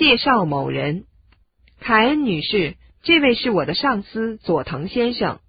[0.00, 1.04] 介绍某人。
[1.80, 5.40] 凯恩女士，这位是我的上司佐藤先生。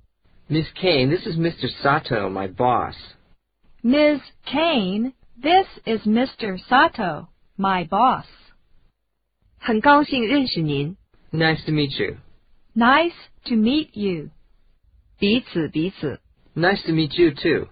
[0.49, 1.69] Miss Kane, this is Mr.
[1.81, 2.95] Sato, my boss.
[3.81, 4.21] Ms.
[4.45, 6.57] Kane, this is Mr.
[6.67, 7.27] Sato,
[7.57, 8.25] my boss.
[9.59, 10.97] 很高兴认识您，
[11.31, 12.17] Nice to meet you.
[12.75, 13.13] Nice
[13.45, 14.29] to meet you.
[15.19, 16.19] 彼此彼此。
[16.55, 17.67] Nice to meet you too.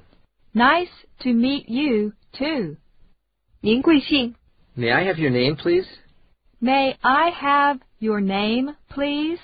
[0.54, 2.78] Nice to meet you, too.
[3.62, 4.36] 您贵姓？
[4.78, 5.88] May I have your name, please?
[6.62, 9.40] May I have your name, please?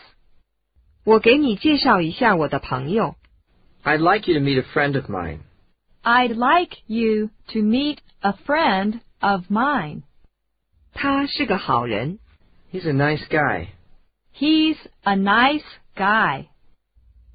[1.03, 3.15] 我给你介绍一下我的朋友。
[3.83, 5.39] I'd like you to meet a friend of mine.
[6.03, 10.03] I'd like you to meet a friend of mine.
[10.93, 12.20] 他是个好人。
[12.71, 13.67] He's a nice guy.
[14.35, 15.63] He's a nice
[15.95, 16.47] guy.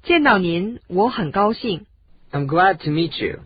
[0.03, 1.85] 见到您，我很高兴。
[2.31, 3.41] I'm glad to meet you.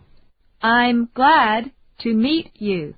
[0.60, 2.94] I'm glad to meet you.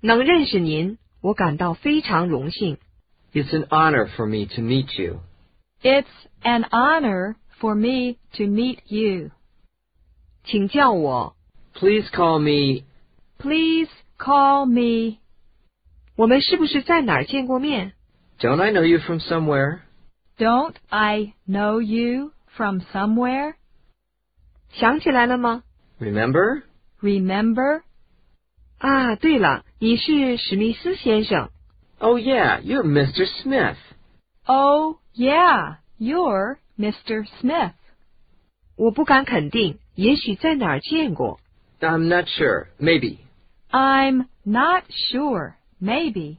[0.00, 2.78] 能认识您， 我感到非常荣幸。
[3.32, 5.20] It's an honor for me to meet you.
[5.82, 6.06] It's
[6.42, 9.30] an honor for me to meet you.
[10.44, 11.36] 请叫我。
[11.74, 12.84] Please call me.
[13.38, 15.18] Please call me.
[16.16, 17.92] 我们是不是在哪儿见过面？
[18.38, 19.80] Don't I know you from somewhere?
[20.36, 23.54] Don't I know you from somewhere?
[24.72, 25.62] 想起来了吗？
[26.00, 26.62] Remember?
[27.00, 27.82] Remember?
[28.78, 31.50] 啊，对了， 你是史密斯先生。
[31.98, 33.26] Oh yeah, you're Mr.
[33.42, 33.76] Smith.
[34.46, 37.26] Oh, yeah, you're Mr.
[37.40, 37.72] Smith.
[38.76, 41.38] 我不敢肯定，也许在哪儿见过。
[41.80, 42.68] I'm not sure.
[42.78, 43.18] Maybe.
[43.70, 45.54] I'm not sure.
[45.80, 46.38] Maybe.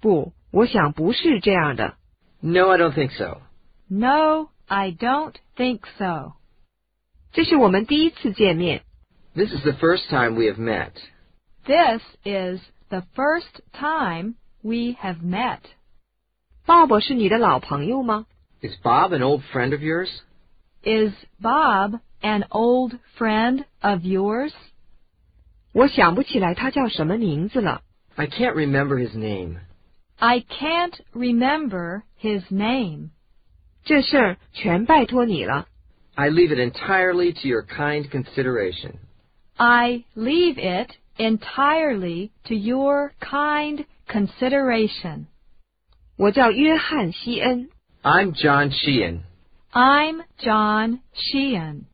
[0.00, 1.94] 不，我想不是这样的。
[2.40, 3.40] No, I don't think so.
[3.88, 6.32] No, I don't think so.
[7.32, 8.82] 这是我们第一次见面。
[9.34, 10.92] This is the first time we have met.
[11.66, 15.60] This is the first time we have met.
[16.66, 18.26] 鲍勃是你的老朋友吗？
[18.60, 20.08] Is Bob an old friend of yours?
[20.82, 24.52] Is Bob an old friend of yours?
[25.72, 27.82] 我想不起来他叫什么名字了。
[28.14, 29.58] I can't remember his name.
[30.18, 33.10] I can't remember his name.
[33.84, 35.66] 这事儿全拜托你了。
[36.14, 38.96] I leave it entirely to your kind consideration.
[39.56, 45.26] I leave it entirely to your kind consideration.
[46.16, 47.68] 我叫约翰·希恩。
[48.02, 49.20] I'm John Sheehan.
[49.72, 51.84] I'm John Sheehan.